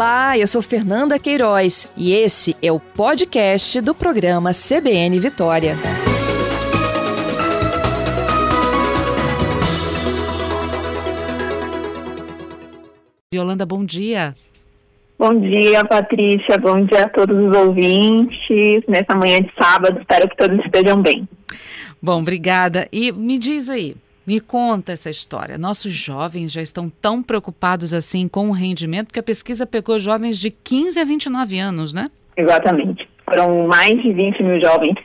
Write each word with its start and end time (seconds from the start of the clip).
Olá, 0.00 0.38
eu 0.38 0.46
sou 0.46 0.62
Fernanda 0.62 1.18
Queiroz 1.18 1.86
e 1.94 2.14
esse 2.14 2.56
é 2.62 2.72
o 2.72 2.80
podcast 2.80 3.82
do 3.82 3.94
programa 3.94 4.50
CBN 4.50 5.20
Vitória. 5.20 5.74
Yolanda, 13.34 13.66
bom 13.66 13.84
dia. 13.84 14.34
Bom 15.18 15.38
dia, 15.38 15.84
Patrícia. 15.84 16.56
Bom 16.56 16.82
dia 16.86 17.04
a 17.04 17.08
todos 17.10 17.36
os 17.36 17.54
ouvintes. 17.54 18.82
Nessa 18.88 19.14
manhã 19.14 19.38
de 19.42 19.52
sábado, 19.62 20.00
espero 20.00 20.30
que 20.30 20.36
todos 20.38 20.64
estejam 20.64 21.02
bem. 21.02 21.28
Bom, 22.00 22.22
obrigada. 22.22 22.88
E 22.90 23.12
me 23.12 23.36
diz 23.36 23.68
aí, 23.68 23.94
me 24.26 24.40
conta 24.40 24.92
essa 24.92 25.10
história. 25.10 25.58
Nossos 25.58 25.92
jovens 25.92 26.52
já 26.52 26.62
estão 26.62 26.88
tão 26.88 27.22
preocupados 27.22 27.92
assim 27.92 28.28
com 28.28 28.48
o 28.48 28.52
rendimento, 28.52 29.06
porque 29.06 29.20
a 29.20 29.24
pesquisa 29.24 29.66
pegou 29.66 29.98
jovens 29.98 30.38
de 30.38 30.50
15 30.50 31.00
a 31.00 31.04
29 31.04 31.58
anos, 31.58 31.92
né? 31.92 32.10
Exatamente. 32.36 33.08
Foram 33.24 33.66
mais 33.66 34.00
de 34.02 34.12
20 34.12 34.42
mil 34.42 34.60
jovens 34.60 34.96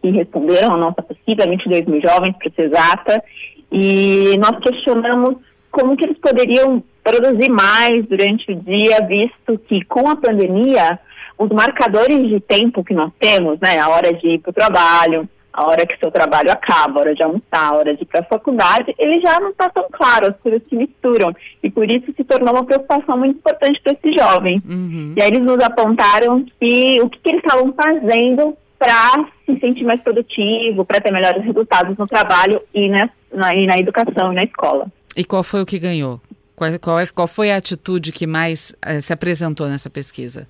que 0.00 0.10
responderam 0.10 0.74
a 0.74 0.78
nossa 0.78 1.02
pesquisa, 1.02 1.48
22 1.48 1.86
mil 1.86 2.00
jovens, 2.00 2.34
para 2.36 2.50
ser 2.52 2.66
exata, 2.66 3.24
e 3.70 4.36
nós 4.38 4.58
questionamos 4.60 5.36
como 5.70 5.96
que 5.96 6.04
eles 6.04 6.18
poderiam 6.18 6.82
produzir 7.02 7.50
mais 7.50 8.04
durante 8.06 8.52
o 8.52 8.56
dia, 8.56 9.00
visto 9.06 9.58
que 9.66 9.84
com 9.84 10.08
a 10.08 10.16
pandemia, 10.16 10.98
os 11.36 11.48
marcadores 11.50 12.28
de 12.28 12.40
tempo 12.40 12.84
que 12.84 12.94
nós 12.94 13.12
temos, 13.18 13.58
né, 13.60 13.78
a 13.78 13.88
hora 13.88 14.12
de 14.12 14.34
ir 14.34 14.38
para 14.40 14.50
o 14.50 14.54
trabalho, 14.54 15.28
a 15.58 15.66
hora 15.66 15.84
que 15.84 15.98
seu 15.98 16.08
trabalho 16.08 16.52
acaba, 16.52 17.00
a 17.00 17.02
hora 17.02 17.14
de 17.16 17.22
almoçar, 17.24 17.72
a 17.72 17.74
hora 17.74 17.96
de 17.96 18.02
ir 18.02 18.06
para 18.06 18.20
a 18.20 18.24
faculdade, 18.24 18.94
ele 18.96 19.20
já 19.20 19.40
não 19.40 19.50
está 19.50 19.68
tão 19.68 19.88
claro, 19.90 20.28
as 20.28 20.36
coisas 20.36 20.62
se 20.68 20.76
misturam. 20.76 21.34
E 21.60 21.68
por 21.68 21.90
isso 21.90 22.12
se 22.16 22.22
tornou 22.22 22.54
uma 22.54 22.64
preocupação 22.64 23.18
muito 23.18 23.38
importante 23.38 23.80
para 23.82 23.92
esses 23.92 24.14
jovens. 24.14 24.62
Uhum. 24.64 25.14
E 25.16 25.20
aí 25.20 25.28
eles 25.28 25.42
nos 25.42 25.58
apontaram 25.58 26.46
que 26.60 27.00
o 27.02 27.10
que, 27.10 27.18
que 27.18 27.28
eles 27.30 27.42
estavam 27.42 27.72
fazendo 27.72 28.56
para 28.78 29.28
se 29.44 29.58
sentir 29.58 29.82
mais 29.82 30.00
produtivo, 30.00 30.84
para 30.84 31.00
ter 31.00 31.12
melhores 31.12 31.44
resultados 31.44 31.98
no 31.98 32.06
trabalho 32.06 32.62
e 32.72 32.88
na, 32.88 33.10
na, 33.34 33.52
e 33.52 33.66
na 33.66 33.78
educação 33.78 34.32
e 34.32 34.36
na 34.36 34.44
escola. 34.44 34.86
E 35.16 35.24
qual 35.24 35.42
foi 35.42 35.60
o 35.60 35.66
que 35.66 35.80
ganhou? 35.80 36.20
Qual, 36.54 36.70
qual, 36.78 37.00
é, 37.00 37.06
qual 37.08 37.26
foi 37.26 37.50
a 37.50 37.56
atitude 37.56 38.12
que 38.12 38.28
mais 38.28 38.72
eh, 38.82 39.00
se 39.00 39.12
apresentou 39.12 39.66
nessa 39.66 39.90
pesquisa? 39.90 40.46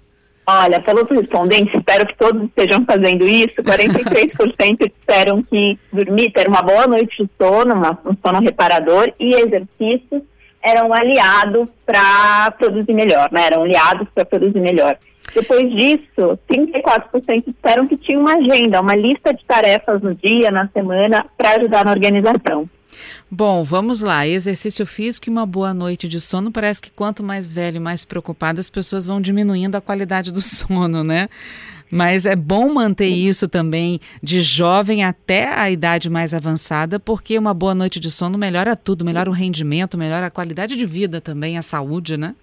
Olha, 0.51 0.81
pelos 0.81 1.07
respondentes, 1.11 1.75
espero 1.75 2.07
que 2.07 2.17
todos 2.17 2.45
estejam 2.45 2.83
fazendo 2.87 3.27
isso. 3.27 3.63
43% 3.63 4.91
disseram 4.99 5.43
que 5.51 5.79
dormir, 5.93 6.33
ter 6.33 6.49
uma 6.49 6.63
boa 6.63 6.87
noite 6.87 7.23
de 7.23 7.31
sono, 7.37 7.75
uma, 7.75 7.91
um 8.07 8.17
sono 8.25 8.41
reparador 8.41 9.13
e 9.21 9.35
exercícios 9.35 10.23
eram 10.63 10.93
aliados 10.93 11.69
para 11.85 12.51
produzir 12.53 12.95
melhor, 12.95 13.29
né? 13.31 13.47
Eram 13.47 13.63
aliados 13.63 14.09
para 14.15 14.25
produzir 14.25 14.61
melhor. 14.61 14.97
Depois 15.35 15.71
disso, 15.75 16.39
34% 16.51 17.45
disseram 17.47 17.87
que 17.87 17.97
tinha 17.97 18.19
uma 18.19 18.35
agenda, 18.35 18.81
uma 18.81 18.95
lista 18.95 19.33
de 19.33 19.45
tarefas 19.45 20.01
no 20.03 20.15
dia, 20.15 20.51
na 20.51 20.69
semana, 20.69 21.27
para 21.37 21.57
ajudar 21.57 21.85
na 21.85 21.93
organização. 21.93 22.69
Bom, 23.31 23.63
vamos 23.63 24.01
lá. 24.01 24.27
Exercício 24.27 24.87
físico 24.87 25.29
e 25.29 25.31
uma 25.31 25.45
boa 25.45 25.75
noite 25.75 26.09
de 26.09 26.21
sono. 26.21 26.51
Parece 26.51 26.81
que 26.81 26.91
quanto 26.91 27.23
mais 27.23 27.53
velho 27.53 27.77
e 27.77 27.81
mais 27.81 28.05
preocupado, 28.05 28.59
as 28.59 28.71
pessoas 28.71 29.07
vão 29.07 29.21
diminuindo 29.21 29.77
a 29.77 29.81
qualidade 29.81 30.33
do 30.33 30.41
sono, 30.43 31.05
né? 31.05 31.29
Mas 31.91 32.27
é 32.27 32.37
bom 32.37 32.73
manter 32.73 33.09
isso 33.09 33.49
também 33.49 33.99
de 34.23 34.43
jovem 34.43 35.05
até 35.05 35.49
a 35.55 35.71
idade 35.71 36.11
mais 36.11 36.35
avançada, 36.35 37.01
porque 37.01 37.39
uma 37.39 37.55
boa 37.55 37.75
noite 37.75 37.99
de 37.99 38.11
sono 38.11 38.37
melhora 38.37 38.77
tudo, 38.77 39.05
melhora 39.05 39.31
o 39.31 39.33
rendimento, 39.33 39.97
melhora 39.97 40.27
a 40.27 40.31
qualidade 40.31 40.77
de 40.77 40.85
vida 40.85 41.21
também, 41.21 41.57
a 41.57 41.63
saúde, 41.63 42.19
né? 42.19 42.35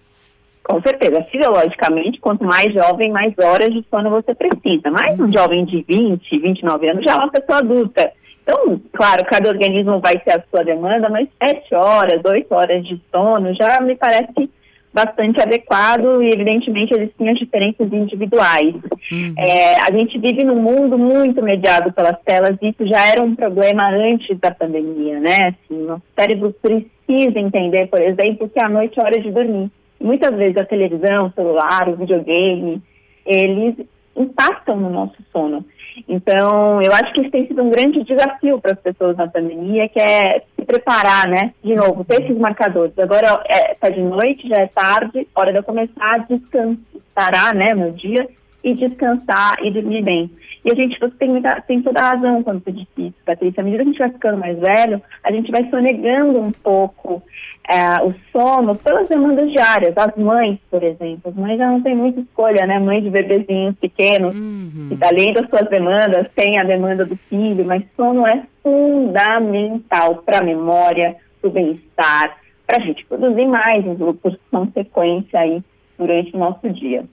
Com 0.68 0.82
certeza. 0.82 1.24
Fisiologicamente, 1.26 2.20
quanto 2.20 2.44
mais 2.44 2.74
jovem, 2.74 3.12
mais 3.12 3.34
horas 3.38 3.72
de 3.72 3.86
sono 3.90 4.10
você 4.10 4.34
precisa. 4.34 4.90
Mas 4.92 5.20
um 5.20 5.32
jovem 5.32 5.64
de 5.64 5.86
20, 5.88 6.40
29 6.40 6.90
anos 6.90 7.06
já 7.06 7.14
é 7.14 7.16
uma 7.16 7.32
pessoa 7.32 7.60
adulta. 7.60 8.12
Então, 8.42 8.82
claro, 8.94 9.26
cada 9.26 9.50
organismo 9.50 10.00
vai 10.00 10.18
ter 10.20 10.32
a 10.32 10.44
sua 10.50 10.64
demanda, 10.64 11.10
mas 11.10 11.28
sete 11.42 11.74
horas, 11.74 12.22
oito 12.26 12.54
horas 12.54 12.86
de 12.86 13.00
sono 13.12 13.54
já 13.56 13.82
me 13.82 13.96
parece 13.96 14.50
bastante 14.94 15.42
adequado 15.42 16.24
e, 16.24 16.30
evidentemente, 16.30 16.94
eles 16.94 17.12
têm 17.18 17.30
as 17.30 17.38
diferenças 17.38 17.92
individuais. 17.92 18.74
Uhum. 19.12 19.34
É, 19.38 19.76
a 19.82 19.92
gente 19.92 20.18
vive 20.18 20.44
num 20.44 20.62
mundo 20.62 20.98
muito 20.98 21.44
mediado 21.44 21.92
pelas 21.92 22.18
telas 22.24 22.56
e 22.62 22.70
isso 22.70 22.88
já 22.88 23.08
era 23.08 23.22
um 23.22 23.36
problema 23.36 23.90
antes 23.90 24.40
da 24.40 24.52
pandemia, 24.52 25.20
né? 25.20 25.50
Assim, 25.50 25.84
nosso 25.84 26.04
cérebro 26.18 26.56
precisa 26.62 27.40
entender, 27.40 27.88
por 27.88 28.02
exemplo, 28.02 28.50
que 28.50 28.64
a 28.64 28.70
noite 28.70 29.00
é 29.00 29.04
hora 29.04 29.20
de 29.20 29.32
dormir. 29.32 29.70
Muitas 30.00 30.36
vezes 30.36 30.58
a 30.58 30.66
televisão, 30.66 31.28
o 31.28 31.34
celular, 31.34 31.90
o 31.90 31.96
videogame, 31.96 32.82
eles 33.26 33.76
impactam 34.16 34.78
no 34.78 34.90
nosso 34.90 35.16
sono. 35.32 35.66
Então, 36.08 36.82
eu 36.82 36.92
acho 36.94 37.14
que 37.14 37.22
isso 37.22 37.32
tem 37.32 37.48
sido 37.48 37.64
um 37.64 37.70
grande 37.70 38.04
desafio 38.04 38.60
para 38.60 38.74
as 38.74 38.80
pessoas 38.80 39.16
na 39.16 39.28
pandemia, 39.28 39.88
que 39.88 40.00
é 40.00 40.42
se 40.56 40.66
preparar, 40.66 41.28
né? 41.28 41.54
De 41.64 41.74
novo, 41.74 42.04
ter 42.04 42.24
esses 42.24 42.38
marcadores. 42.38 42.98
Agora 43.00 43.42
está 43.72 43.88
é, 43.88 43.92
de 43.92 44.02
noite, 44.02 44.48
já 44.48 44.58
é 44.58 44.68
tarde, 44.68 45.28
hora 45.34 45.52
de 45.52 45.60
eu 45.60 45.64
começar 45.64 46.16
a 46.16 46.18
descansar, 46.18 47.56
né, 47.56 47.74
meu 47.74 47.92
dia, 47.92 48.28
e 48.66 48.74
descansar 48.74 49.58
e 49.64 49.70
dormir 49.70 50.02
bem. 50.02 50.32
E 50.66 50.72
a 50.72 50.76
gente 50.76 51.00
tem, 51.20 51.30
muita, 51.30 51.62
tem 51.62 51.84
toda 51.84 52.00
a 52.00 52.10
razão 52.10 52.42
quando 52.42 52.64
você 52.64 52.72
disse 52.72 52.90
isso, 52.98 53.14
Patrícia. 53.24 53.62
À 53.62 53.64
medida 53.64 53.84
que 53.84 53.90
a 53.90 53.92
gente 53.92 54.00
vai 54.00 54.10
ficando 54.10 54.38
mais 54.40 54.58
velho, 54.58 55.02
a 55.24 55.32
gente 55.32 55.52
vai 55.52 55.70
sonegando 55.70 56.40
um 56.40 56.52
pouco 56.52 57.22
é, 57.70 58.02
o 58.04 58.16
sono 58.32 58.76
pelas 58.76 59.08
demandas 59.08 59.52
diárias. 59.52 59.96
As 59.96 60.16
mães, 60.16 60.58
por 60.72 60.82
exemplo, 60.82 61.30
as 61.30 61.36
mães 61.36 61.60
já 61.60 61.70
não 61.70 61.80
têm 61.84 61.96
muita 61.96 62.20
escolha, 62.20 62.66
né? 62.66 62.80
Mães 62.80 63.04
de 63.04 63.12
bebezinhos 63.12 63.76
pequenos, 63.76 64.36
uhum. 64.36 64.90
que 64.90 65.06
além 65.06 65.32
das 65.32 65.48
suas 65.48 65.70
demandas, 65.70 66.28
tem 66.36 66.58
a 66.58 66.64
demanda 66.64 67.06
do 67.06 67.16
filho, 67.16 67.64
mas 67.64 67.84
sono 67.96 68.26
é 68.26 68.42
fundamental 68.64 70.24
para 70.26 70.40
a 70.40 70.44
memória, 70.44 71.16
para 71.40 71.48
o 71.48 71.54
bem-estar, 71.54 72.36
para 72.66 72.78
a 72.78 72.82
gente 72.82 73.06
produzir 73.06 73.46
mais, 73.46 73.86
por 74.20 74.40
consequência 74.50 75.40
aí 75.40 75.64
durante 76.00 76.36
o 76.36 76.40
nosso 76.40 76.68
dia. 76.72 77.06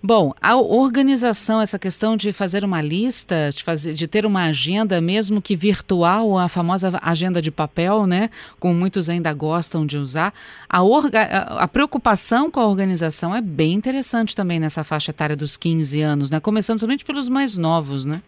Bom, 0.00 0.32
a 0.40 0.56
organização, 0.56 1.60
essa 1.60 1.78
questão 1.78 2.16
de 2.16 2.32
fazer 2.32 2.64
uma 2.64 2.80
lista, 2.80 3.50
de, 3.52 3.62
fazer, 3.62 3.92
de 3.94 4.06
ter 4.06 4.24
uma 4.24 4.44
agenda, 4.44 5.00
mesmo 5.00 5.42
que 5.42 5.56
virtual, 5.56 6.38
a 6.38 6.48
famosa 6.48 6.98
agenda 7.02 7.42
de 7.42 7.50
papel, 7.50 8.06
né? 8.06 8.30
Como 8.60 8.74
muitos 8.74 9.08
ainda 9.08 9.32
gostam 9.32 9.84
de 9.84 9.98
usar, 9.98 10.32
a, 10.68 10.82
orga, 10.82 11.22
a, 11.22 11.66
preocupação 11.66 12.50
com 12.50 12.60
a 12.60 12.66
organização 12.66 13.34
é 13.34 13.40
bem 13.40 13.72
interessante 13.72 14.36
também 14.36 14.60
nessa 14.60 14.84
faixa 14.84 15.10
etária 15.10 15.36
dos 15.36 15.56
15 15.56 16.00
anos, 16.00 16.30
né? 16.30 16.40
Começando 16.40 16.80
somente 16.80 17.04
pelos 17.04 17.28
mais 17.28 17.56
novos, 17.56 18.04
né? 18.04 18.22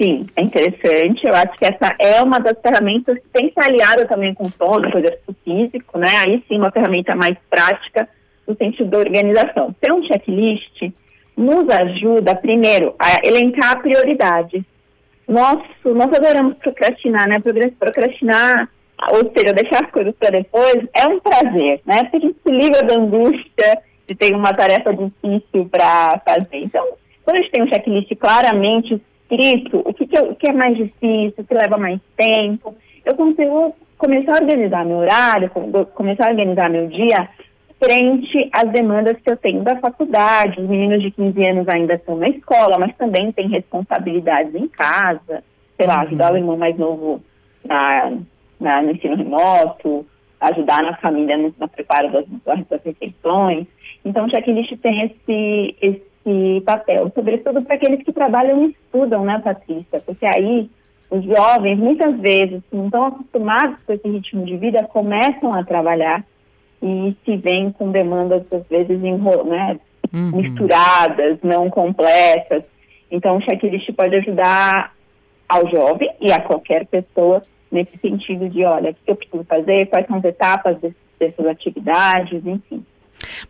Sim, 0.00 0.26
é 0.34 0.42
interessante. 0.42 1.24
Eu 1.24 1.34
acho 1.34 1.56
que 1.56 1.64
essa 1.64 1.94
é 2.00 2.20
uma 2.20 2.40
das 2.40 2.58
ferramentas 2.60 3.16
que 3.16 3.28
tem 3.32 3.48
que 3.48 3.54
ser 3.54 3.70
aliada 3.70 4.06
também 4.06 4.34
com 4.34 4.46
o 4.46 4.52
com 4.52 4.80
o 4.80 4.98
exercício 4.98 5.36
físico, 5.44 5.98
né? 5.98 6.16
Aí 6.26 6.42
sim, 6.48 6.58
uma 6.58 6.72
ferramenta 6.72 7.14
mais 7.14 7.36
prática 7.48 8.08
no 8.46 8.56
sentido 8.56 8.90
da 8.90 8.98
organização. 8.98 9.74
Ter 9.80 9.92
um 9.92 10.02
checklist 10.04 10.92
nos 11.36 11.68
ajuda, 11.68 12.34
primeiro, 12.34 12.94
a 12.98 13.26
elencar 13.26 13.80
prioridades. 13.80 14.62
Nosso, 15.26 15.94
nós 15.94 16.12
adoramos 16.12 16.54
procrastinar, 16.54 17.28
né? 17.28 17.40
Procrastinar, 17.78 18.68
ou 19.10 19.32
seja, 19.36 19.54
deixar 19.54 19.84
as 19.84 19.90
coisas 19.90 20.14
para 20.16 20.30
depois, 20.30 20.86
é 20.94 21.06
um 21.06 21.18
prazer, 21.18 21.80
né? 21.86 22.04
Porque 22.04 22.16
a 22.16 22.20
gente 22.20 22.36
se 22.46 22.52
livra 22.52 22.82
da 22.82 23.00
angústia 23.00 23.78
de 24.06 24.14
ter 24.14 24.34
uma 24.34 24.52
tarefa 24.52 24.92
difícil 24.92 25.68
para 25.70 26.20
fazer. 26.26 26.58
Então, 26.58 26.86
quando 27.24 27.38
a 27.38 27.40
gente 27.40 27.50
tem 27.50 27.62
um 27.62 27.68
checklist 27.68 28.14
claramente 28.16 29.00
escrito, 29.30 29.82
o 29.84 29.94
que, 29.94 30.06
que, 30.06 30.18
o 30.18 30.34
que 30.34 30.48
é 30.48 30.52
mais 30.52 30.76
difícil, 30.76 31.34
o 31.38 31.44
que 31.44 31.54
leva 31.54 31.78
mais 31.78 31.98
tempo, 32.16 32.74
eu 33.04 33.14
consigo 33.16 33.74
começar 33.96 34.32
a 34.32 34.42
organizar 34.42 34.84
meu 34.84 34.98
horário, 34.98 35.50
começar 35.94 36.26
a 36.26 36.30
organizar 36.30 36.68
meu 36.68 36.86
dia 36.88 37.28
frente 37.82 38.48
às 38.52 38.70
demandas 38.70 39.16
que 39.20 39.30
eu 39.30 39.36
tenho 39.36 39.62
da 39.62 39.76
faculdade. 39.76 40.60
Os 40.60 40.68
meninos 40.68 41.02
de 41.02 41.10
15 41.10 41.50
anos 41.50 41.68
ainda 41.68 41.94
estão 41.94 42.16
na 42.16 42.28
escola, 42.28 42.78
mas 42.78 42.96
também 42.96 43.32
têm 43.32 43.48
responsabilidades 43.48 44.54
em 44.54 44.68
casa, 44.68 45.42
sei 45.76 45.86
lá, 45.86 46.02
ajudar 46.02 46.32
o 46.32 46.36
irmão 46.36 46.56
mais 46.56 46.76
novo 46.78 47.22
na, 47.64 48.12
na, 48.60 48.82
no 48.82 48.92
ensino 48.92 49.16
remoto, 49.16 50.06
ajudar 50.40 50.82
na 50.82 50.96
família 50.96 51.36
no, 51.36 51.54
no 51.58 51.68
preparo 51.68 52.10
das, 52.12 52.24
das 52.44 52.82
refeições. 52.84 53.66
Então, 54.04 54.26
o 54.26 54.30
checklist 54.30 54.76
tem 54.80 55.02
esse, 55.02 55.76
esse 55.80 56.60
papel, 56.64 57.10
sobretudo 57.14 57.62
para 57.62 57.74
aqueles 57.74 58.02
que 58.02 58.12
trabalham 58.12 58.64
e 58.64 58.70
estudam, 58.70 59.24
né, 59.24 59.40
Patrícia? 59.42 60.00
Porque 60.00 60.26
aí 60.26 60.68
os 61.10 61.24
jovens, 61.24 61.78
muitas 61.78 62.18
vezes, 62.18 62.62
que 62.70 62.76
não 62.76 62.86
estão 62.86 63.06
acostumados 63.06 63.76
com 63.86 63.92
esse 63.92 64.08
ritmo 64.08 64.44
de 64.44 64.56
vida, 64.56 64.84
começam 64.84 65.54
a 65.54 65.64
trabalhar 65.64 66.24
e 66.84 67.16
se 67.24 67.36
vem 67.38 67.72
com 67.72 67.90
demandas, 67.90 68.42
às 68.52 68.66
vezes, 68.68 69.00
né, 69.00 69.78
uhum. 70.12 70.36
misturadas, 70.36 71.38
não 71.42 71.70
completas. 71.70 72.62
Então, 73.10 73.38
o 73.38 73.40
checklist 73.40 73.90
pode 73.94 74.14
ajudar 74.16 74.92
ao 75.48 75.66
jovem 75.70 76.10
e 76.20 76.30
a 76.30 76.40
qualquer 76.42 76.86
pessoa 76.86 77.40
nesse 77.72 77.96
sentido 77.98 78.50
de, 78.50 78.64
olha, 78.64 78.90
o 78.90 78.94
que 78.94 79.10
eu 79.10 79.16
preciso 79.16 79.44
fazer, 79.44 79.86
quais 79.86 80.06
são 80.06 80.16
as 80.18 80.24
etapas 80.24 80.76
dessas 81.18 81.46
atividades, 81.46 82.44
enfim. 82.44 82.84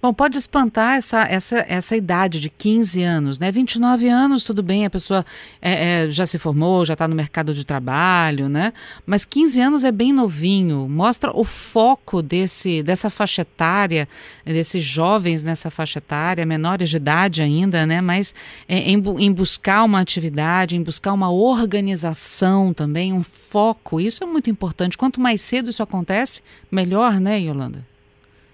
Bom, 0.01 0.13
pode 0.13 0.39
espantar 0.39 0.97
essa, 0.97 1.25
essa, 1.25 1.65
essa 1.69 1.97
idade 1.97 2.41
de 2.41 2.51
15 2.51 3.03
anos, 3.03 3.39
né? 3.39 3.51
29 3.51 4.09
anos, 4.09 4.45
tudo 4.45 4.63
bem, 4.63 4.85
a 4.85 4.91
pessoa 4.91 5.25
é, 5.61 6.05
é, 6.05 6.11
já 6.11 6.27
se 6.27 6.39
formou, 6.39 6.85
já 6.85 6.93
está 6.93 7.09
no 7.09 7.15
mercado 7.15 7.53
de 7.53 7.65
trabalho, 7.65 8.49
né? 8.49 8.73
Mas 9.07 9.25
15 9.25 9.61
anos 9.61 9.85
é 9.85 9.91
bem 9.91 10.13
novinho, 10.13 10.89
mostra 10.89 11.31
o 11.35 11.45
foco 11.45 12.23
desse, 12.23 12.83
dessa 12.83 13.11
faixa 13.11 13.43
etária, 13.43 14.09
desses 14.45 14.83
jovens 14.83 15.43
nessa 15.43 15.71
faixa 15.71 15.99
etária, 15.99 16.45
menores 16.47 16.91
de 16.91 16.97
idade 16.97 17.43
ainda, 17.43 17.87
né? 17.87 18.01
Mas 18.01 18.35
é, 18.69 18.79
em, 18.79 19.03
em 19.19 19.33
buscar 19.33 19.85
uma 19.85 20.01
atividade, 20.01 20.77
em 20.77 20.83
buscar 20.83 21.13
uma 21.13 21.31
organização 21.31 22.73
também, 22.73 23.13
um 23.13 23.23
foco, 23.23 24.01
isso 24.01 24.23
é 24.23 24.27
muito 24.27 24.51
importante. 24.51 24.99
Quanto 24.99 25.21
mais 25.21 25.41
cedo 25.41 25.71
isso 25.71 25.83
acontece, 25.83 26.43
melhor, 26.71 27.21
né, 27.21 27.39
Yolanda? 27.39 27.94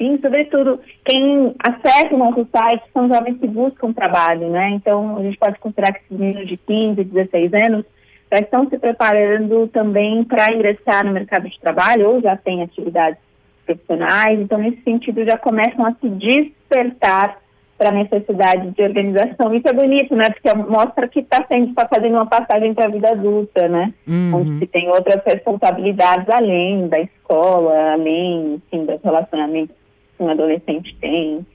Sim, 0.01 0.19
sobretudo, 0.23 0.81
quem 1.05 1.55
acessa 1.59 2.15
o 2.15 2.19
nosso 2.19 2.49
site 2.51 2.85
são 2.91 3.07
jovens 3.07 3.39
que 3.39 3.47
buscam 3.47 3.93
trabalho, 3.93 4.49
né? 4.49 4.71
Então, 4.71 5.19
a 5.19 5.23
gente 5.23 5.37
pode 5.37 5.59
considerar 5.59 5.93
que 5.93 6.01
esses 6.07 6.19
meninos 6.19 6.49
de 6.49 6.57
15, 6.57 7.05
16 7.05 7.53
anos 7.53 7.85
já 8.33 8.39
estão 8.39 8.67
se 8.71 8.79
preparando 8.79 9.69
também 9.69 10.25
para 10.25 10.55
ingressar 10.55 11.05
no 11.05 11.13
mercado 11.13 11.51
de 11.51 11.61
trabalho 11.61 12.09
ou 12.09 12.23
já 12.23 12.35
têm 12.35 12.63
atividades 12.63 13.19
profissionais. 13.67 14.41
Então, 14.41 14.57
nesse 14.57 14.83
sentido, 14.85 15.23
já 15.23 15.37
começam 15.37 15.85
a 15.85 15.93
se 15.93 16.09
despertar 16.09 17.37
para 17.77 17.91
a 17.91 17.93
necessidade 17.93 18.71
de 18.71 18.83
organização. 18.83 19.55
Isso 19.55 19.69
é 19.69 19.73
bonito, 19.75 20.17
né? 20.17 20.31
Porque 20.31 20.55
mostra 20.55 21.09
que 21.09 21.21
está 21.21 21.43
tá 21.43 21.89
fazendo 21.95 22.15
uma 22.15 22.27
passagem 22.27 22.73
para 22.73 22.87
a 22.87 22.91
vida 22.91 23.11
adulta, 23.11 23.69
né? 23.69 23.93
Uhum. 24.09 24.33
Onde 24.35 24.59
se 24.61 24.67
tem 24.67 24.89
outras 24.89 25.23
responsabilidades 25.27 26.27
além 26.31 26.89
da 26.89 27.01
escola, 27.01 27.93
além, 27.93 28.55
enfim, 28.55 28.87
dos 28.87 29.03
relacionamentos 29.03 29.80
que 30.21 30.25
um 30.25 30.29
adolescente 30.29 30.95
tem. 31.01 31.47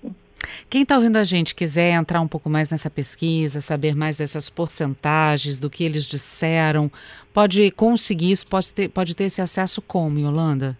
Quem 0.69 0.81
está 0.81 0.95
ouvindo 0.95 1.17
a 1.17 1.23
gente 1.23 1.55
quiser 1.55 1.91
entrar 1.91 2.19
um 2.19 2.27
pouco 2.27 2.49
mais 2.49 2.71
nessa 2.71 2.89
pesquisa, 2.89 3.61
saber 3.61 3.95
mais 3.95 4.17
dessas 4.17 4.49
porcentagens, 4.49 5.59
do 5.59 5.69
que 5.69 5.83
eles 5.83 6.05
disseram, 6.05 6.89
pode 7.33 7.69
conseguir 7.71 8.31
isso, 8.31 8.47
pode 8.47 8.73
ter, 8.73 8.89
pode 8.89 9.15
ter 9.15 9.25
esse 9.25 9.41
acesso 9.41 9.81
como, 9.81 10.19
Yolanda? 10.19 10.75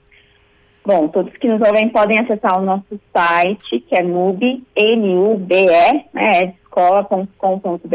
Bom, 0.85 1.07
todos 1.07 1.35
que 1.37 1.47
nos 1.47 1.61
ouvem 1.67 1.89
podem 1.89 2.19
acessar 2.19 2.59
o 2.59 2.65
nosso 2.65 2.99
site, 3.11 3.79
que 3.79 3.95
é 3.95 4.03
nube, 4.03 4.63
N-U-B-E, 4.75 6.05
né, 6.13 6.53
escola.com.br. 6.61 7.87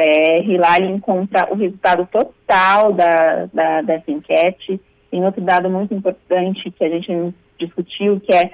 Lá 0.58 0.76
ele 0.76 0.92
encontra 0.92 1.48
o 1.52 1.56
resultado 1.56 2.08
total 2.10 2.92
da, 2.92 3.46
da, 3.52 3.82
dessa 3.82 4.10
enquete. 4.10 4.80
Tem 5.08 5.24
outro 5.24 5.40
dado 5.40 5.70
muito 5.70 5.94
importante 5.94 6.68
que 6.72 6.84
a 6.84 6.88
gente 6.88 7.32
discutiu, 7.60 8.20
que 8.20 8.34
é 8.34 8.50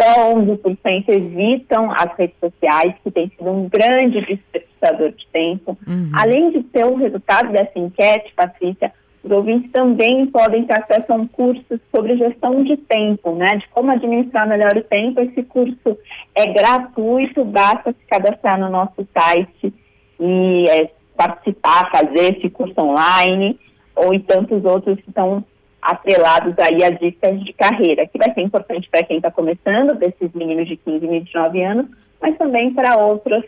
só 0.00 0.34
11% 0.34 1.08
evitam 1.08 1.90
as 1.90 2.16
redes 2.16 2.36
sociais, 2.40 2.94
que 3.04 3.10
tem 3.10 3.28
sido 3.28 3.50
um 3.50 3.68
grande 3.68 4.20
desperdiçador 4.20 5.12
de 5.12 5.26
tempo. 5.32 5.76
Uhum. 5.86 6.10
Além 6.14 6.50
de 6.50 6.62
ter 6.64 6.86
o 6.86 6.96
resultado 6.96 7.52
dessa 7.52 7.78
enquete, 7.78 8.32
Patrícia, 8.34 8.92
os 9.22 9.30
ouvintes 9.30 9.70
também 9.70 10.26
podem 10.26 10.64
ter 10.64 10.78
acesso 10.78 11.12
a 11.12 11.16
um 11.16 11.26
curso 11.26 11.78
sobre 11.94 12.16
gestão 12.16 12.64
de 12.64 12.76
tempo, 12.78 13.34
né? 13.34 13.58
De 13.58 13.68
como 13.68 13.90
administrar 13.90 14.48
melhor 14.48 14.74
o 14.76 14.84
tempo. 14.84 15.20
Esse 15.20 15.42
curso 15.42 15.98
é 16.34 16.46
gratuito, 16.46 17.44
basta 17.44 17.92
se 17.92 18.06
cadastrar 18.06 18.58
no 18.58 18.70
nosso 18.70 19.06
site 19.16 19.74
e 20.18 20.64
é, 20.70 20.90
participar, 21.14 21.90
fazer 21.90 22.36
esse 22.36 22.48
curso 22.48 22.80
online, 22.80 23.58
ou 23.94 24.14
e 24.14 24.20
tantos 24.20 24.64
outros 24.64 24.98
que 25.00 25.10
estão 25.10 25.44
atrelados 25.80 26.54
aí 26.58 26.82
a 26.84 26.90
dicas 26.90 27.42
de 27.42 27.52
carreira, 27.52 28.06
que 28.06 28.18
vai 28.18 28.32
ser 28.32 28.42
importante 28.42 28.88
para 28.90 29.02
quem 29.02 29.16
está 29.16 29.30
começando, 29.30 29.94
desses 29.94 30.32
meninos 30.34 30.68
de 30.68 30.76
15 30.76 31.04
e 31.04 31.08
29 31.08 31.62
anos, 31.62 31.86
mas 32.20 32.36
também 32.36 32.72
para 32.72 32.96
outras 32.96 33.44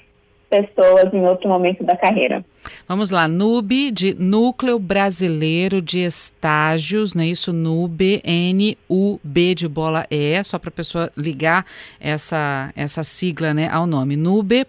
pessoas 0.52 1.12
em 1.14 1.26
outro 1.26 1.48
momento 1.48 1.82
da 1.82 1.96
carreira. 1.96 2.44
Vamos 2.86 3.10
lá, 3.10 3.26
NUB, 3.26 3.90
de 3.90 4.14
Núcleo 4.14 4.78
Brasileiro 4.78 5.80
de 5.80 6.00
Estágios, 6.00 7.14
não 7.14 7.22
é 7.22 7.28
isso? 7.28 7.52
NUB, 7.52 8.20
N-U-B 8.22 9.54
de 9.54 9.66
bola 9.66 10.06
E, 10.10 10.42
só 10.44 10.58
para 10.58 10.68
a 10.68 10.72
pessoa 10.72 11.10
ligar 11.16 11.64
essa, 11.98 12.70
essa 12.76 13.02
sigla 13.02 13.54
né, 13.54 13.68
ao 13.68 13.86
nome. 13.86 14.14
NUB. 14.16 14.66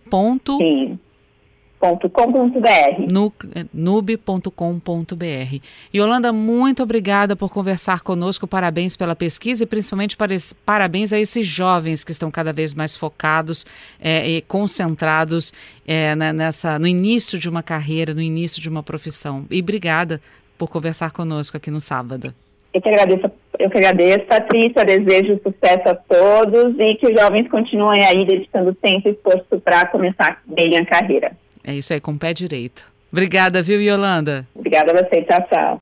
Sim 1.83 3.07
nube.com.br. 3.11 3.67
nube.com.br. 3.73 5.57
Yolanda, 5.93 6.31
muito 6.31 6.81
obrigada 6.81 7.35
por 7.35 7.51
conversar 7.51 8.01
conosco. 8.01 8.47
Parabéns 8.47 8.95
pela 8.95 9.15
pesquisa 9.15 9.63
e 9.63 9.67
principalmente 9.67 10.17
parabéns 10.65 11.11
a 11.11 11.19
esses 11.19 11.45
jovens 11.45 12.03
que 12.03 12.11
estão 12.11 12.31
cada 12.31 12.53
vez 12.53 12.73
mais 12.73 12.95
focados 12.95 13.65
é, 14.01 14.27
e 14.27 14.41
concentrados 14.41 15.51
é, 15.85 16.15
nessa, 16.15 16.79
no 16.79 16.87
início 16.87 17.37
de 17.37 17.49
uma 17.49 17.61
carreira, 17.61 18.13
no 18.13 18.21
início 18.21 18.61
de 18.61 18.69
uma 18.69 18.81
profissão. 18.81 19.45
E 19.51 19.59
obrigada 19.59 20.21
por 20.57 20.69
conversar 20.69 21.11
conosco 21.11 21.57
aqui 21.57 21.69
no 21.69 21.81
sábado. 21.81 22.33
Eu 22.73 22.81
que 22.81 22.89
agradeço, 22.89 23.31
eu 23.59 23.69
que 23.69 23.77
agradeço, 23.77 24.25
Patrícia, 24.25 24.83
desejo 24.83 25.39
sucesso 25.43 25.89
a 25.89 25.95
todos 25.95 26.73
e 26.79 26.95
que 26.95 27.07
os 27.07 27.21
jovens 27.21 27.47
continuem 27.49 28.03
aí 28.03 28.25
dedicando 28.25 28.73
tempo 28.73 29.07
e 29.07 29.11
esforço 29.11 29.59
para 29.63 29.85
começar 29.87 30.41
bem 30.47 30.77
a 30.77 30.85
carreira. 30.85 31.42
É 31.63 31.73
isso 31.73 31.93
aí, 31.93 31.99
com 31.99 32.11
o 32.11 32.19
pé 32.19 32.33
direito. 32.33 32.85
Obrigada, 33.11 33.61
viu, 33.61 33.81
Yolanda? 33.81 34.45
Obrigada 34.55 34.91
a 34.91 34.95
você, 35.03 35.21
tchau, 35.23 35.41
tchau. 35.47 35.77